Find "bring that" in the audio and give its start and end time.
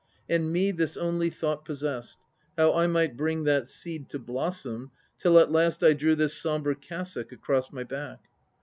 3.15-3.67